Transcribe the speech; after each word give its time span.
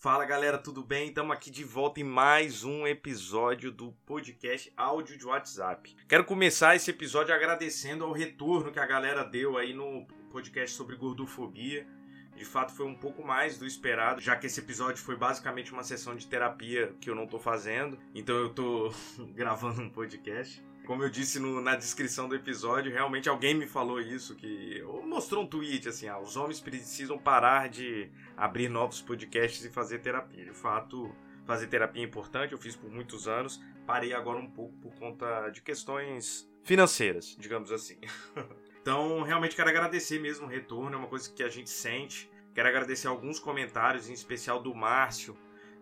Fala 0.00 0.24
galera, 0.24 0.56
tudo 0.56 0.82
bem? 0.82 1.08
Estamos 1.08 1.30
aqui 1.30 1.50
de 1.50 1.62
volta 1.62 2.00
em 2.00 2.04
mais 2.04 2.64
um 2.64 2.86
episódio 2.86 3.70
do 3.70 3.92
podcast 4.06 4.72
Áudio 4.74 5.18
de 5.18 5.26
WhatsApp. 5.26 5.94
Quero 6.08 6.24
começar 6.24 6.74
esse 6.74 6.90
episódio 6.90 7.34
agradecendo 7.34 8.02
ao 8.02 8.10
retorno 8.10 8.72
que 8.72 8.78
a 8.78 8.86
galera 8.86 9.22
deu 9.22 9.58
aí 9.58 9.74
no 9.74 10.06
podcast 10.32 10.74
sobre 10.74 10.96
gordofobia. 10.96 11.86
De 12.34 12.46
fato, 12.46 12.72
foi 12.72 12.86
um 12.86 12.94
pouco 12.94 13.22
mais 13.22 13.58
do 13.58 13.66
esperado, 13.66 14.22
já 14.22 14.34
que 14.36 14.46
esse 14.46 14.58
episódio 14.60 15.04
foi 15.04 15.16
basicamente 15.16 15.70
uma 15.70 15.84
sessão 15.84 16.16
de 16.16 16.26
terapia 16.26 16.94
que 16.98 17.10
eu 17.10 17.14
não 17.14 17.26
tô 17.26 17.38
fazendo. 17.38 17.98
Então 18.14 18.34
eu 18.36 18.48
tô 18.54 18.90
gravando 19.36 19.82
um 19.82 19.90
podcast. 19.90 20.64
Como 20.90 21.04
eu 21.04 21.08
disse 21.08 21.38
no, 21.38 21.60
na 21.60 21.76
descrição 21.76 22.28
do 22.28 22.34
episódio, 22.34 22.90
realmente 22.90 23.28
alguém 23.28 23.54
me 23.54 23.64
falou 23.64 24.00
isso, 24.00 24.34
que 24.34 24.82
mostrou 25.06 25.44
um 25.44 25.46
tweet 25.46 25.88
assim, 25.88 26.08
ah, 26.08 26.18
os 26.18 26.36
homens 26.36 26.58
precisam 26.58 27.16
parar 27.16 27.68
de 27.68 28.10
abrir 28.36 28.68
novos 28.68 29.00
podcasts 29.00 29.64
e 29.64 29.70
fazer 29.70 30.00
terapia. 30.00 30.44
De 30.44 30.52
fato, 30.52 31.14
fazer 31.46 31.68
terapia 31.68 32.02
é 32.02 32.04
importante, 32.04 32.54
eu 32.54 32.58
fiz 32.58 32.74
por 32.74 32.90
muitos 32.90 33.28
anos, 33.28 33.62
parei 33.86 34.12
agora 34.12 34.40
um 34.40 34.50
pouco 34.50 34.74
por 34.78 34.92
conta 34.96 35.48
de 35.50 35.62
questões 35.62 36.50
financeiras, 36.64 37.36
digamos 37.38 37.70
assim. 37.70 38.00
então, 38.82 39.22
realmente 39.22 39.54
quero 39.54 39.68
agradecer 39.68 40.18
mesmo 40.18 40.46
o 40.46 40.50
retorno, 40.50 40.96
é 40.96 40.98
uma 40.98 41.06
coisa 41.06 41.32
que 41.32 41.44
a 41.44 41.48
gente 41.48 41.70
sente. 41.70 42.28
Quero 42.52 42.68
agradecer 42.68 43.06
alguns 43.06 43.38
comentários, 43.38 44.08
em 44.08 44.12
especial 44.12 44.60
do 44.60 44.74
Márcio, 44.74 45.36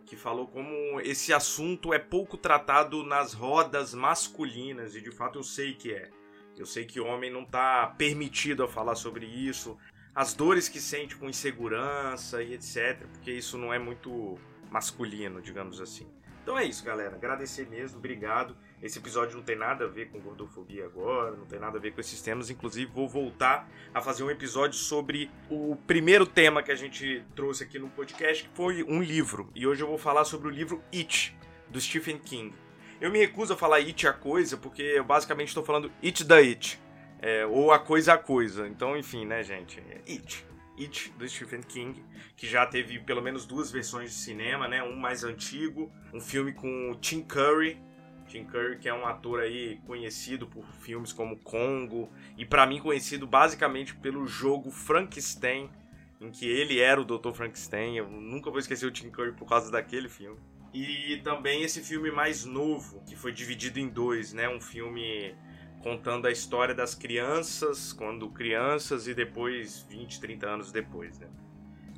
que 0.09 0.17
falou 0.17 0.47
como 0.47 1.01
esse 1.01 1.33
assunto 1.33 1.93
é 1.93 1.99
pouco 1.99 2.37
tratado 2.37 3.05
nas 3.05 3.35
rodas 3.35 3.93
masculinas, 3.93 4.97
e 4.97 5.01
de 5.01 5.11
fato 5.11 5.39
eu 5.39 5.43
sei 5.43 5.75
que 5.75 5.93
é. 5.93 6.11
Eu 6.57 6.67
sei 6.67 6.85
que 6.85 6.99
homem 6.99 7.31
não 7.31 7.43
está 7.43 7.87
permitido 7.87 8.65
a 8.65 8.69
falar 8.69 8.97
sobre 8.97 9.27
isso, 9.27 9.79
as 10.15 10.35
dores 10.35 10.69
que 10.69 10.81
sente 10.81 11.15
com 11.15 11.29
insegurança 11.29 12.43
e 12.43 12.55
etc, 12.55 13.07
porque 13.13 13.31
isso 13.31 13.57
não 13.57 13.73
é 13.73 13.79
muito 13.79 14.37
masculino, 14.71 15.41
digamos 15.41 15.81
assim. 15.81 16.09
Então 16.43 16.59
é 16.59 16.65
isso, 16.65 16.83
galera. 16.83 17.15
Agradecer 17.15 17.69
mesmo, 17.69 17.99
obrigado. 17.99 18.57
Esse 18.83 18.99
episódio 18.99 19.37
não 19.37 19.43
tem 19.43 19.57
nada 19.57 19.85
a 19.85 19.89
ver 19.89 20.09
com 20.09 20.21
gordofobia 20.21 20.85
agora, 20.85 21.33
não 21.37 21.47
tem 21.47 21.59
nada 21.59 21.79
a 21.79 21.81
ver 21.81 21.93
com 21.93 22.01
esses 22.01 22.23
temas. 22.23 22.49
Inclusive, 22.49 22.91
vou 22.93 23.09
voltar 23.09 23.69
a 23.93 24.01
fazer 24.01 24.23
um 24.23 24.31
episódio 24.31 24.79
sobre 24.79 25.31
o 25.51 25.77
primeiro 25.87 26.25
tema 26.25 26.63
que 26.63 26.71
a 26.71 26.77
gente 26.77 27.25
trouxe 27.35 27.65
aqui 27.65 27.79
no 27.79 27.89
podcast, 27.89 28.45
que 28.45 28.51
foi 28.55 28.85
um 28.85 29.03
livro. 29.03 29.51
E 29.55 29.67
hoje 29.67 29.83
eu 29.83 29.89
vou 29.89 29.99
falar 29.99 30.25
sobre 30.25 30.47
o 30.47 30.51
livro 30.51 30.83
It, 30.95 31.37
do 31.69 31.81
Stephen 31.81 32.19
King. 32.19 32.55
Eu 33.01 33.11
me 33.11 33.19
recuso 33.19 33.55
a 33.55 33.57
falar 33.57 33.77
It 33.77 34.07
a 34.07 34.13
coisa, 34.13 34.57
porque 34.57 34.83
eu 34.83 35.05
basicamente 35.05 35.49
estou 35.49 35.65
falando 35.65 35.91
It 36.03 36.23
da 36.25 36.37
It. 36.37 36.81
É, 37.21 37.45
ou 37.47 37.73
a 37.73 37.81
coisa 37.81 38.15
a 38.15 38.19
coisa. 38.19 38.69
Então, 38.69 38.97
enfim, 38.97 39.27
né, 39.27 39.43
gente? 39.43 39.83
It. 40.09 40.47
It, 40.79 41.13
do 41.19 41.29
Stephen 41.29 41.63
King, 41.63 42.01
que 42.37 42.47
já 42.47 42.65
teve 42.65 43.01
pelo 43.01 43.21
menos 43.21 43.45
duas 43.45 43.71
versões 43.71 44.11
de 44.11 44.17
cinema, 44.17 44.69
né? 44.69 44.81
Um 44.81 44.95
mais 44.95 45.25
antigo, 45.25 45.91
um 46.15 46.21
filme 46.21 46.53
com 46.53 46.97
Tim 47.01 47.23
Curry. 47.23 47.81
Tim 48.29 48.45
Curry, 48.45 48.79
que 48.79 48.89
é 48.89 48.95
um 48.95 49.07
ator 49.07 49.41
aí 49.41 49.81
conhecido 49.87 50.47
por 50.47 50.65
filmes 50.81 51.13
como 51.13 51.37
Congo, 51.39 52.09
e 52.37 52.45
para 52.45 52.67
mim 52.67 52.81
conhecido 52.81 53.27
basicamente 53.27 53.97
pelo 53.97 54.27
jogo 54.27 54.71
Frankenstein, 54.71 55.71
em 56.21 56.31
que 56.31 56.47
ele 56.47 56.79
era 56.79 57.01
o 57.01 57.05
Dr. 57.05 57.33
Frankenstein. 57.33 57.97
Eu 57.97 58.09
nunca 58.09 58.51
vou 58.51 58.59
esquecer 58.59 58.87
o 58.87 58.91
Tim 58.91 59.11
Curry 59.11 59.33
por 59.33 59.49
causa 59.49 59.71
daquele 59.71 60.09
filme. 60.09 60.39
E 60.73 61.21
também 61.25 61.63
esse 61.63 61.83
filme 61.83 62.11
mais 62.11 62.45
novo, 62.45 63.03
que 63.07 63.17
foi 63.17 63.33
dividido 63.33 63.81
em 63.81 63.89
dois, 63.89 64.33
né? 64.33 64.49
Um 64.49 64.61
filme 64.61 65.35
contando 65.83 66.27
a 66.27 66.31
história 66.31 66.75
das 66.75 66.95
crianças, 66.95 67.93
quando 67.93 68.29
crianças 68.29 69.09
e 69.09 69.15
depois 69.15 69.81
20, 69.89 70.21
30 70.21 70.47
anos 70.47 70.73
depois, 70.73 71.19
né? 71.19 71.29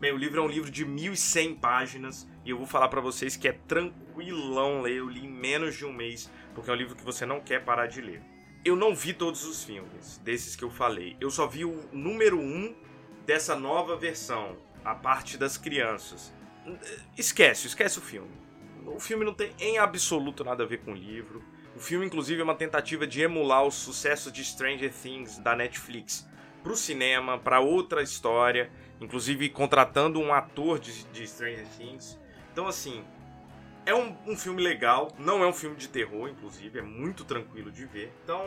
Bem, 0.00 0.12
o 0.12 0.16
livro 0.16 0.40
é 0.40 0.42
um 0.42 0.48
livro 0.48 0.70
de 0.70 0.82
1100 0.82 1.56
páginas 1.56 2.26
e 2.42 2.48
eu 2.48 2.56
vou 2.56 2.66
falar 2.66 2.88
para 2.88 3.02
vocês 3.02 3.36
que 3.36 3.46
é 3.46 3.52
tranquilão 3.52 4.80
ler, 4.80 4.96
eu 4.96 5.06
li 5.10 5.26
em 5.26 5.30
menos 5.30 5.76
de 5.76 5.84
um 5.84 5.92
mês, 5.92 6.30
porque 6.54 6.70
é 6.70 6.72
um 6.72 6.76
livro 6.76 6.96
que 6.96 7.04
você 7.04 7.26
não 7.26 7.38
quer 7.38 7.62
parar 7.62 7.86
de 7.86 8.00
ler. 8.00 8.22
Eu 8.64 8.74
não 8.74 8.94
vi 8.94 9.12
todos 9.12 9.44
os 9.44 9.62
filmes 9.62 10.16
desses 10.24 10.56
que 10.56 10.64
eu 10.64 10.70
falei, 10.70 11.18
eu 11.20 11.30
só 11.30 11.46
vi 11.46 11.66
o 11.66 11.86
número 11.92 12.38
1 12.38 12.42
um 12.42 12.74
dessa 13.26 13.54
nova 13.54 13.94
versão, 13.94 14.56
a 14.82 14.94
parte 14.94 15.36
das 15.36 15.58
crianças. 15.58 16.32
Esquece, 17.18 17.66
esquece 17.66 17.98
o 17.98 18.02
filme. 18.02 18.32
O 18.86 18.98
filme 18.98 19.22
não 19.22 19.34
tem 19.34 19.52
em 19.58 19.76
absoluto 19.76 20.42
nada 20.42 20.64
a 20.64 20.66
ver 20.66 20.78
com 20.78 20.92
o 20.92 20.96
livro. 20.96 21.44
O 21.76 21.78
filme, 21.78 22.06
inclusive, 22.06 22.40
é 22.40 22.44
uma 22.44 22.54
tentativa 22.54 23.06
de 23.06 23.20
emular 23.20 23.64
o 23.64 23.70
sucesso 23.70 24.32
de 24.32 24.42
Stranger 24.42 24.90
Things 24.90 25.36
da 25.36 25.54
Netflix 25.54 26.26
para 26.62 26.72
o 26.72 26.76
cinema, 26.76 27.38
para 27.38 27.60
outra 27.60 28.02
história, 28.02 28.70
inclusive 29.00 29.48
contratando 29.48 30.20
um 30.20 30.32
ator 30.32 30.78
de, 30.78 31.04
de 31.04 31.26
Stranger 31.26 31.66
Things. 31.76 32.18
Então, 32.52 32.66
assim, 32.66 33.04
é 33.86 33.94
um, 33.94 34.14
um, 34.26 34.36
filme 34.36 34.62
legal, 34.62 35.08
não 35.18 35.42
é 35.42 35.46
um 35.46 35.52
filme 35.52 35.76
de 35.76 35.88
terror, 35.88 36.28
inclusive, 36.28 36.78
é 36.78 36.82
muito 36.82 37.24
tranquilo 37.24 37.70
de 37.70 37.84
ver. 37.86 38.12
Então, 38.22 38.46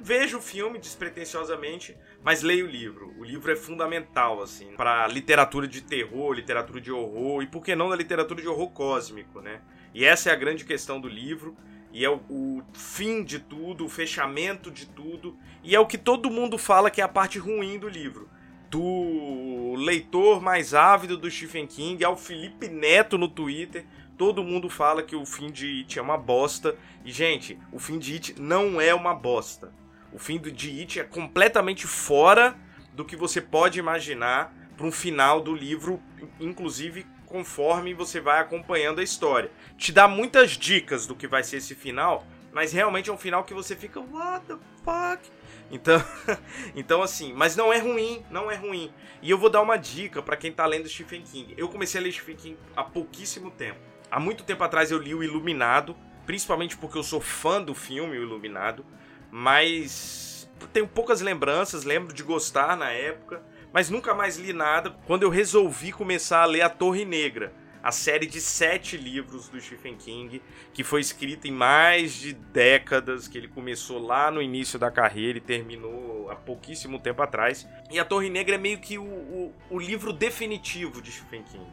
veja 0.00 0.36
o 0.36 0.42
filme 0.42 0.78
despretensiosamente, 0.78 1.96
mas 2.22 2.42
leia 2.42 2.64
o 2.64 2.68
livro. 2.68 3.14
O 3.18 3.24
livro 3.24 3.50
é 3.50 3.56
fundamental, 3.56 4.42
assim, 4.42 4.74
para 4.76 5.06
literatura 5.08 5.66
de 5.66 5.80
terror, 5.80 6.32
literatura 6.32 6.80
de 6.80 6.92
horror 6.92 7.42
e, 7.42 7.46
por 7.46 7.62
que 7.62 7.74
não, 7.74 7.88
da 7.88 7.96
literatura 7.96 8.40
de 8.40 8.48
horror 8.48 8.70
cósmico, 8.70 9.40
né? 9.40 9.60
E 9.94 10.04
essa 10.04 10.30
é 10.30 10.32
a 10.32 10.36
grande 10.36 10.64
questão 10.64 11.00
do 11.00 11.08
livro. 11.08 11.56
E 11.94 12.04
é 12.04 12.10
o, 12.10 12.20
o, 12.28 12.62
fim 12.72 13.22
de 13.22 13.38
tudo, 13.38 13.86
o 13.86 13.88
fechamento 13.88 14.68
de 14.68 14.84
tudo. 14.84 15.38
E 15.62 15.76
é 15.76 15.78
o 15.78 15.86
que 15.86 15.96
todo 15.96 16.28
mundo 16.28 16.58
fala 16.58 16.90
que 16.90 17.00
é 17.00 17.04
a 17.04 17.08
parte 17.08 17.38
ruim 17.38 17.78
do 17.78 17.88
livro. 17.88 18.28
Do 18.68 19.74
leitor 19.78 20.42
mais 20.42 20.74
ávido 20.74 21.16
do 21.16 21.30
Stephen 21.30 21.68
King 21.68 22.04
ao 22.04 22.16
Felipe 22.16 22.66
Neto 22.66 23.16
no 23.16 23.28
Twitter. 23.28 23.86
Todo 24.18 24.42
mundo 24.42 24.68
fala 24.68 25.04
que 25.04 25.14
o 25.14 25.24
fim 25.24 25.52
de 25.52 25.78
It 25.78 25.96
é 25.96 26.02
uma 26.02 26.18
bosta. 26.18 26.76
E, 27.04 27.12
gente, 27.12 27.56
o 27.70 27.78
fim 27.78 27.96
de 27.96 28.14
It 28.14 28.42
não 28.42 28.80
é 28.80 28.92
uma 28.92 29.14
bosta. 29.14 29.72
O 30.12 30.18
fim 30.18 30.40
de 30.40 30.80
It 30.80 30.98
é 30.98 31.04
completamente 31.04 31.86
fora 31.86 32.56
do 32.92 33.04
que 33.04 33.14
você 33.14 33.40
pode 33.40 33.78
imaginar 33.78 34.52
para 34.76 34.86
um 34.86 34.92
final 34.92 35.40
do 35.40 35.54
livro, 35.54 36.02
inclusive 36.40 37.06
conforme 37.34 37.92
você 37.92 38.20
vai 38.20 38.38
acompanhando 38.38 39.00
a 39.00 39.02
história. 39.02 39.50
Te 39.76 39.90
dá 39.90 40.06
muitas 40.06 40.52
dicas 40.52 41.04
do 41.04 41.16
que 41.16 41.26
vai 41.26 41.42
ser 41.42 41.56
esse 41.56 41.74
final, 41.74 42.24
mas 42.52 42.72
realmente 42.72 43.10
é 43.10 43.12
um 43.12 43.18
final 43.18 43.42
que 43.42 43.52
você 43.52 43.74
fica, 43.74 43.98
what 43.98 44.46
the 44.46 44.54
fuck? 44.84 45.28
Então, 45.68 46.00
então 46.76 47.02
assim, 47.02 47.32
mas 47.32 47.56
não 47.56 47.72
é 47.72 47.78
ruim, 47.78 48.24
não 48.30 48.48
é 48.48 48.54
ruim. 48.54 48.94
E 49.20 49.28
eu 49.28 49.36
vou 49.36 49.50
dar 49.50 49.62
uma 49.62 49.76
dica 49.76 50.22
para 50.22 50.36
quem 50.36 50.52
tá 50.52 50.64
lendo 50.64 50.88
Stephen 50.88 51.22
King. 51.22 51.54
Eu 51.56 51.68
comecei 51.68 52.00
a 52.00 52.04
ler 52.04 52.12
Stephen 52.12 52.36
King 52.36 52.58
há 52.76 52.84
pouquíssimo 52.84 53.50
tempo. 53.50 53.80
Há 54.08 54.20
muito 54.20 54.44
tempo 54.44 54.62
atrás 54.62 54.92
eu 54.92 54.98
li 54.98 55.12
o 55.12 55.24
Iluminado, 55.24 55.96
principalmente 56.24 56.76
porque 56.76 56.96
eu 56.96 57.02
sou 57.02 57.20
fã 57.20 57.60
do 57.60 57.74
filme 57.74 58.16
O 58.16 58.22
Iluminado, 58.22 58.86
mas 59.28 60.48
tenho 60.72 60.86
poucas 60.86 61.20
lembranças, 61.20 61.82
lembro 61.82 62.14
de 62.14 62.22
gostar 62.22 62.76
na 62.76 62.92
época 62.92 63.42
mas 63.74 63.90
nunca 63.90 64.14
mais 64.14 64.36
li 64.36 64.52
nada 64.52 64.90
quando 65.04 65.24
eu 65.24 65.28
resolvi 65.28 65.90
começar 65.90 66.42
a 66.42 66.46
ler 66.46 66.62
A 66.62 66.68
Torre 66.68 67.04
Negra, 67.04 67.52
a 67.82 67.90
série 67.90 68.24
de 68.24 68.40
sete 68.40 68.96
livros 68.96 69.48
do 69.48 69.60
Stephen 69.60 69.96
King, 69.96 70.40
que 70.72 70.84
foi 70.84 71.00
escrita 71.00 71.48
em 71.48 71.50
mais 71.50 72.14
de 72.14 72.32
décadas, 72.32 73.26
que 73.26 73.36
ele 73.36 73.48
começou 73.48 73.98
lá 73.98 74.30
no 74.30 74.40
início 74.40 74.78
da 74.78 74.92
carreira 74.92 75.38
e 75.38 75.40
terminou 75.40 76.30
há 76.30 76.36
pouquíssimo 76.36 77.00
tempo 77.00 77.20
atrás. 77.20 77.66
E 77.90 77.98
A 77.98 78.04
Torre 78.04 78.30
Negra 78.30 78.54
é 78.54 78.58
meio 78.58 78.78
que 78.78 78.96
o, 78.96 79.02
o, 79.02 79.52
o 79.68 79.78
livro 79.80 80.12
definitivo 80.12 81.02
de 81.02 81.10
Stephen 81.10 81.42
King. 81.42 81.66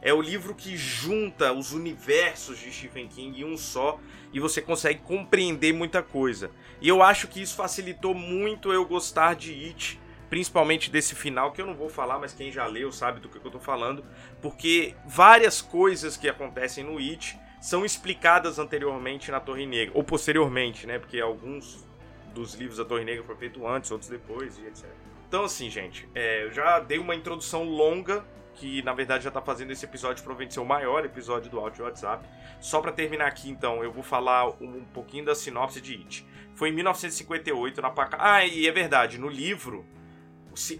É 0.00 0.14
o 0.14 0.22
livro 0.22 0.54
que 0.54 0.76
junta 0.76 1.52
os 1.52 1.72
universos 1.72 2.60
de 2.60 2.72
Stephen 2.72 3.08
King 3.08 3.40
em 3.40 3.44
um 3.44 3.56
só 3.56 3.98
e 4.32 4.38
você 4.38 4.62
consegue 4.62 5.00
compreender 5.00 5.72
muita 5.72 6.04
coisa. 6.04 6.52
E 6.80 6.88
eu 6.88 7.02
acho 7.02 7.26
que 7.26 7.42
isso 7.42 7.56
facilitou 7.56 8.14
muito 8.14 8.72
eu 8.72 8.86
gostar 8.86 9.34
de 9.34 9.52
It 9.52 10.00
principalmente 10.32 10.90
desse 10.90 11.14
final, 11.14 11.52
que 11.52 11.60
eu 11.60 11.66
não 11.66 11.74
vou 11.74 11.90
falar, 11.90 12.18
mas 12.18 12.32
quem 12.32 12.50
já 12.50 12.64
leu 12.64 12.90
sabe 12.90 13.20
do 13.20 13.28
que 13.28 13.36
eu 13.36 13.50
tô 13.50 13.58
falando, 13.58 14.02
porque 14.40 14.94
várias 15.04 15.60
coisas 15.60 16.16
que 16.16 16.26
acontecem 16.26 16.82
no 16.82 16.96
It 16.96 17.38
são 17.60 17.84
explicadas 17.84 18.58
anteriormente 18.58 19.30
na 19.30 19.40
Torre 19.40 19.66
Negra, 19.66 19.92
ou 19.94 20.02
posteriormente, 20.02 20.86
né? 20.86 20.98
Porque 20.98 21.20
alguns 21.20 21.86
dos 22.32 22.54
livros 22.54 22.78
da 22.78 22.84
Torre 22.86 23.04
Negra 23.04 23.22
foram 23.24 23.38
feitos 23.38 23.62
antes, 23.62 23.90
outros 23.90 24.08
depois 24.08 24.58
e 24.58 24.62
etc. 24.62 24.86
Então, 25.28 25.44
assim, 25.44 25.68
gente, 25.68 26.08
é, 26.14 26.44
eu 26.44 26.50
já 26.50 26.80
dei 26.80 26.96
uma 26.96 27.14
introdução 27.14 27.64
longa, 27.64 28.24
que 28.54 28.80
na 28.80 28.94
verdade 28.94 29.24
já 29.24 29.30
tá 29.30 29.42
fazendo 29.42 29.70
esse 29.70 29.84
episódio 29.84 30.24
provavelmente 30.24 30.54
ser 30.54 30.60
o 30.60 30.64
maior 30.64 31.04
episódio 31.04 31.50
do 31.50 31.60
áudio 31.60 31.84
WhatsApp. 31.84 32.26
Só 32.58 32.80
para 32.80 32.90
terminar 32.90 33.26
aqui, 33.26 33.50
então, 33.50 33.84
eu 33.84 33.92
vou 33.92 34.02
falar 34.02 34.48
um 34.62 34.82
pouquinho 34.94 35.26
da 35.26 35.34
sinopse 35.34 35.78
de 35.78 35.92
It. 35.92 36.26
Foi 36.54 36.70
em 36.70 36.72
1958 36.72 37.82
na 37.82 37.90
Paca... 37.90 38.16
Ah, 38.18 38.46
e 38.46 38.66
é 38.66 38.72
verdade, 38.72 39.18
no 39.18 39.28
livro 39.28 39.86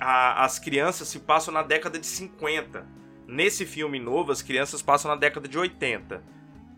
a, 0.00 0.44
as 0.44 0.58
crianças 0.58 1.08
se 1.08 1.20
passam 1.20 1.52
na 1.52 1.62
década 1.62 1.98
de 1.98 2.06
50. 2.06 2.86
Nesse 3.26 3.64
filme 3.64 3.98
novo, 3.98 4.32
as 4.32 4.42
crianças 4.42 4.82
passam 4.82 5.10
na 5.10 5.16
década 5.16 5.48
de 5.48 5.58
80. 5.58 6.22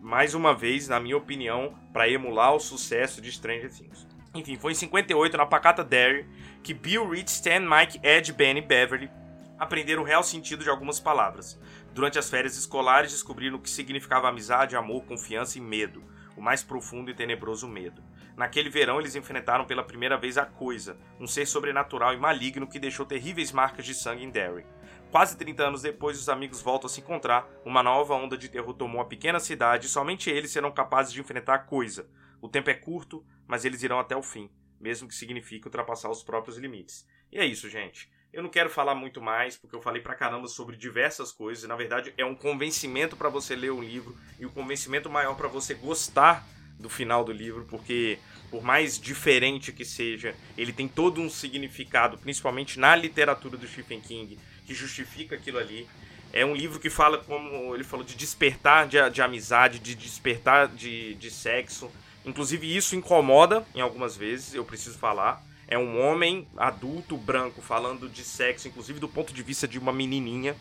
Mais 0.01 0.33
uma 0.33 0.53
vez, 0.53 0.87
na 0.87 0.99
minha 0.99 1.17
opinião, 1.17 1.75
para 1.91 2.07
emular 2.07 2.53
o 2.53 2.59
sucesso 2.59 3.21
de 3.21 3.31
Stranger 3.31 3.71
Things. 3.71 4.07
Enfim, 4.33 4.57
foi 4.57 4.73
em 4.73 4.75
58, 4.75 5.37
na 5.37 5.45
Pacata 5.45 5.83
Dairy, 5.83 6.27
que 6.61 6.73
Bill, 6.73 7.09
Rich, 7.09 7.31
Stan, 7.31 7.61
Mike, 7.61 7.99
Ed, 8.03 8.31
Ben 8.33 8.57
e 8.57 8.61
Beverly 8.61 9.09
aprenderam 9.57 10.03
o 10.03 10.05
real 10.05 10.23
sentido 10.23 10.63
de 10.63 10.69
algumas 10.69 10.99
palavras. 10.99 11.59
Durante 11.93 12.19
as 12.19 12.29
férias 12.29 12.57
escolares, 12.57 13.11
descobriram 13.11 13.57
o 13.57 13.61
que 13.61 13.69
significava 13.69 14.27
amizade, 14.27 14.75
amor, 14.75 15.05
confiança 15.05 15.57
e 15.57 15.61
medo, 15.61 16.03
o 16.35 16.41
mais 16.41 16.61
profundo 16.61 17.09
e 17.09 17.15
tenebroso 17.15 17.67
medo. 17.67 18.03
Naquele 18.35 18.69
verão, 18.69 18.99
eles 18.99 19.15
enfrentaram 19.15 19.65
pela 19.65 19.83
primeira 19.83 20.17
vez 20.17 20.37
a 20.37 20.45
Coisa, 20.45 20.97
um 21.19 21.25
ser 21.25 21.45
sobrenatural 21.45 22.13
e 22.13 22.17
maligno 22.17 22.67
que 22.67 22.79
deixou 22.79 23.05
terríveis 23.05 23.51
marcas 23.51 23.85
de 23.85 23.93
sangue 23.93 24.25
em 24.25 24.29
Derry. 24.29 24.65
Quase 25.09 25.37
30 25.37 25.63
anos 25.63 25.81
depois, 25.81 26.19
os 26.19 26.27
amigos 26.27 26.61
voltam 26.61 26.87
a 26.87 26.89
se 26.89 26.99
encontrar, 26.99 27.47
uma 27.63 27.81
nova 27.81 28.13
onda 28.13 28.37
de 28.37 28.49
terror 28.49 28.73
tomou 28.73 29.01
a 29.01 29.05
pequena 29.05 29.39
cidade 29.39 29.85
e 29.85 29.89
somente 29.89 30.29
eles 30.29 30.51
serão 30.51 30.71
capazes 30.71 31.13
de 31.13 31.21
enfrentar 31.21 31.55
a 31.55 31.59
Coisa. 31.59 32.09
O 32.41 32.49
tempo 32.49 32.69
é 32.69 32.73
curto, 32.73 33.25
mas 33.47 33.63
eles 33.63 33.83
irão 33.83 33.99
até 33.99 34.17
o 34.17 34.21
fim, 34.21 34.51
mesmo 34.81 35.07
que 35.07 35.15
signifique 35.15 35.67
ultrapassar 35.67 36.09
os 36.09 36.21
próprios 36.21 36.57
limites. 36.57 37.07
E 37.31 37.37
é 37.37 37.45
isso, 37.45 37.69
gente. 37.69 38.11
Eu 38.33 38.43
não 38.43 38.49
quero 38.49 38.69
falar 38.69 38.95
muito 38.95 39.21
mais, 39.21 39.55
porque 39.55 39.73
eu 39.73 39.81
falei 39.81 40.01
pra 40.01 40.13
caramba 40.13 40.47
sobre 40.49 40.75
diversas 40.75 41.31
coisas. 41.31 41.63
E, 41.63 41.67
na 41.67 41.75
verdade, 41.77 42.13
é 42.17 42.25
um 42.25 42.35
convencimento 42.35 43.15
para 43.15 43.29
você 43.29 43.55
ler 43.55 43.71
o 43.71 43.81
livro 43.81 44.13
e 44.37 44.45
o 44.45 44.49
um 44.49 44.51
convencimento 44.51 45.09
maior 45.09 45.37
para 45.37 45.47
você 45.47 45.73
gostar 45.73 46.45
do 46.79 46.89
final 46.89 47.23
do 47.23 47.31
livro, 47.31 47.65
porque 47.69 48.19
por 48.51 48.63
mais 48.63 48.99
diferente 48.99 49.71
que 49.71 49.83
seja, 49.83 50.35
ele 50.57 50.71
tem 50.71 50.87
todo 50.87 51.21
um 51.21 51.29
significado, 51.29 52.17
principalmente 52.17 52.79
na 52.79 52.95
literatura 52.95 53.57
do 53.57 53.67
Stephen 53.67 53.99
King, 53.99 54.37
que 54.65 54.73
justifica 54.73 55.35
aquilo 55.35 55.57
ali. 55.57 55.87
É 56.31 56.45
um 56.45 56.55
livro 56.55 56.79
que 56.79 56.89
fala, 56.89 57.17
como 57.17 57.73
ele 57.73 57.83
falou, 57.83 58.05
de 58.05 58.15
despertar 58.15 58.87
de, 58.87 58.97
de 59.09 59.21
amizade, 59.21 59.79
de 59.79 59.95
despertar 59.95 60.67
de, 60.67 61.15
de 61.15 61.31
sexo. 61.31 61.89
Inclusive, 62.25 62.75
isso 62.75 62.95
incomoda 62.95 63.65
em 63.73 63.81
algumas 63.81 64.17
vezes, 64.17 64.53
eu 64.53 64.65
preciso 64.65 64.97
falar. 64.97 65.45
É 65.67 65.77
um 65.77 65.99
homem 65.99 66.47
adulto 66.57 67.17
branco 67.17 67.61
falando 67.61 68.07
de 68.07 68.23
sexo, 68.23 68.67
inclusive 68.67 68.99
do 68.99 69.07
ponto 69.07 69.33
de 69.33 69.41
vista 69.41 69.67
de 69.67 69.79
uma 69.79 69.91
menininha. 69.91 70.55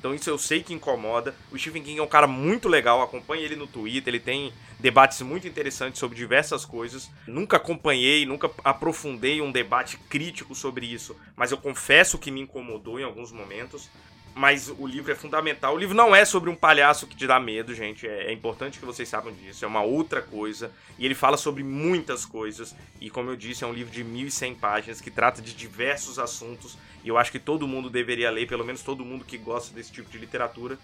Então 0.00 0.14
isso 0.14 0.30
eu 0.30 0.38
sei 0.38 0.62
que 0.62 0.72
incomoda. 0.72 1.34
O 1.52 1.58
Stephen 1.58 1.82
King 1.82 2.00
é 2.00 2.02
um 2.02 2.06
cara 2.06 2.26
muito 2.26 2.70
legal, 2.70 3.02
acompanhe 3.02 3.44
ele 3.44 3.54
no 3.54 3.66
Twitter, 3.66 4.14
ele 4.14 4.18
tem 4.18 4.50
debates 4.78 5.20
muito 5.20 5.46
interessantes 5.46 6.00
sobre 6.00 6.16
diversas 6.16 6.64
coisas. 6.64 7.10
Nunca 7.26 7.58
acompanhei, 7.58 8.24
nunca 8.24 8.50
aprofundei 8.64 9.42
um 9.42 9.52
debate 9.52 9.98
crítico 9.98 10.54
sobre 10.54 10.86
isso, 10.86 11.14
mas 11.36 11.50
eu 11.50 11.58
confesso 11.58 12.18
que 12.18 12.30
me 12.30 12.40
incomodou 12.40 12.98
em 12.98 13.04
alguns 13.04 13.30
momentos 13.30 13.90
mas 14.34 14.72
o 14.78 14.86
livro 14.86 15.12
é 15.12 15.14
fundamental. 15.14 15.74
O 15.74 15.78
livro 15.78 15.94
não 15.94 16.14
é 16.14 16.24
sobre 16.24 16.48
um 16.48 16.54
palhaço 16.54 17.06
que 17.06 17.16
te 17.16 17.26
dá 17.26 17.40
medo, 17.40 17.74
gente. 17.74 18.06
É, 18.06 18.26
é, 18.28 18.32
importante 18.32 18.78
que 18.78 18.86
vocês 18.86 19.08
saibam 19.08 19.32
disso. 19.32 19.64
É 19.64 19.68
uma 19.68 19.82
outra 19.82 20.22
coisa. 20.22 20.72
E 20.98 21.04
ele 21.04 21.14
fala 21.14 21.36
sobre 21.36 21.62
muitas 21.62 22.24
coisas. 22.24 22.74
E 23.00 23.10
como 23.10 23.30
eu 23.30 23.36
disse, 23.36 23.64
é 23.64 23.66
um 23.66 23.72
livro 23.72 23.92
de 23.92 24.04
1.100 24.04 24.56
páginas 24.56 25.00
que 25.00 25.10
trata 25.10 25.42
de 25.42 25.52
diversos 25.52 26.18
assuntos. 26.18 26.78
E 27.02 27.08
eu 27.08 27.18
acho 27.18 27.32
que 27.32 27.38
todo 27.38 27.66
mundo 27.66 27.90
deveria 27.90 28.30
ler, 28.30 28.46
pelo 28.46 28.64
menos 28.64 28.82
todo 28.82 29.04
mundo 29.04 29.24
que 29.24 29.36
gosta 29.36 29.74
desse 29.74 29.90
tipo 29.90 30.10
de 30.10 30.18
literatura. 30.18 30.78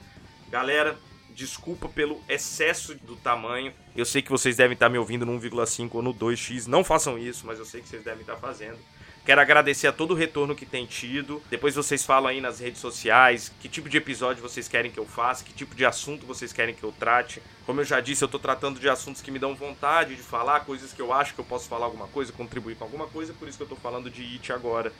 Galera, 0.50 0.98
desculpa 1.30 1.88
pelo 1.88 2.20
excesso 2.28 2.94
do 2.94 3.14
tamanho. 3.14 3.72
Eu 3.94 4.04
sei 4.04 4.22
que 4.22 4.30
vocês 4.30 4.56
devem 4.56 4.74
estar 4.74 4.88
me 4.88 4.98
ouvindo 4.98 5.24
no 5.24 5.38
1,5 5.38 5.90
ou 5.92 6.02
no 6.02 6.12
2x. 6.12 6.66
Não 6.66 6.82
façam 6.82 7.18
isso, 7.18 7.46
mas 7.46 7.58
eu 7.58 7.64
sei 7.64 7.80
que 7.80 7.88
vocês 7.88 8.02
devem 8.02 8.22
estar 8.22 8.36
fazendo. 8.36 8.78
Quero 9.26 9.40
agradecer 9.40 9.88
a 9.88 9.92
todo 9.92 10.12
o 10.12 10.14
retorno 10.14 10.54
que 10.54 10.64
tem 10.64 10.86
tido. 10.86 11.42
Depois 11.50 11.74
vocês 11.74 12.06
falam 12.06 12.28
aí 12.28 12.40
nas 12.40 12.60
redes 12.60 12.80
sociais 12.80 13.52
que 13.60 13.68
tipo 13.68 13.88
de 13.88 13.96
episódio 13.96 14.40
vocês 14.40 14.68
querem 14.68 14.88
que 14.88 15.00
eu 15.00 15.04
faça, 15.04 15.42
que 15.42 15.52
tipo 15.52 15.74
de 15.74 15.84
assunto 15.84 16.24
vocês 16.24 16.52
querem 16.52 16.72
que 16.72 16.84
eu 16.84 16.92
trate. 16.92 17.42
Como 17.66 17.80
eu 17.80 17.84
já 17.84 17.98
disse, 17.98 18.22
eu 18.22 18.28
tô 18.28 18.38
tratando 18.38 18.78
de 18.78 18.88
assuntos 18.88 19.20
que 19.20 19.32
me 19.32 19.40
dão 19.40 19.52
vontade 19.52 20.14
de 20.14 20.22
falar, 20.22 20.60
coisas 20.60 20.92
que 20.92 21.02
eu 21.02 21.12
acho 21.12 21.34
que 21.34 21.40
eu 21.40 21.44
posso 21.44 21.68
falar 21.68 21.86
alguma 21.86 22.06
coisa, 22.06 22.32
contribuir 22.32 22.76
com 22.76 22.84
alguma 22.84 23.08
coisa, 23.08 23.32
por 23.32 23.48
isso 23.48 23.58
que 23.58 23.64
eu 23.64 23.68
tô 23.68 23.74
falando 23.74 24.08
de 24.08 24.22
IT 24.22 24.52
agora. 24.52 24.92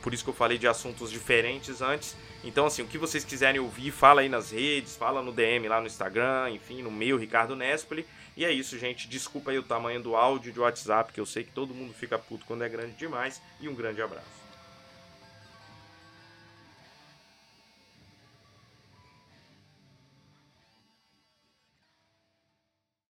Por 0.00 0.14
isso 0.14 0.24
que 0.24 0.30
eu 0.30 0.34
falei 0.34 0.56
de 0.56 0.66
assuntos 0.66 1.10
diferentes 1.10 1.82
antes. 1.82 2.16
Então, 2.42 2.64
assim, 2.64 2.80
o 2.80 2.86
que 2.86 2.96
vocês 2.96 3.22
quiserem 3.22 3.60
ouvir, 3.60 3.90
fala 3.90 4.22
aí 4.22 4.30
nas 4.30 4.50
redes, 4.50 4.96
fala 4.96 5.20
no 5.20 5.30
DM 5.30 5.68
lá 5.68 5.78
no 5.82 5.86
Instagram, 5.86 6.52
enfim, 6.52 6.82
no 6.82 6.90
meu, 6.90 7.18
Ricardo 7.18 7.54
Nespoli. 7.54 8.06
E 8.36 8.44
é 8.44 8.52
isso, 8.52 8.78
gente. 8.78 9.08
Desculpa 9.08 9.50
aí 9.50 9.58
o 9.58 9.62
tamanho 9.62 10.02
do 10.02 10.16
áudio 10.16 10.52
de 10.52 10.60
WhatsApp, 10.60 11.12
que 11.12 11.20
eu 11.20 11.26
sei 11.26 11.44
que 11.44 11.52
todo 11.52 11.74
mundo 11.74 11.94
fica 11.94 12.18
puto 12.18 12.44
quando 12.46 12.64
é 12.64 12.68
grande 12.68 12.94
demais. 12.94 13.40
E 13.60 13.68
um 13.68 13.74
grande 13.74 14.02
abraço. 14.02 14.43